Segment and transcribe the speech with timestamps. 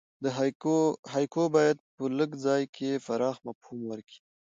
[1.15, 4.19] هایکو باید په لږ ځای کښي پراخ مفهوم ورکي.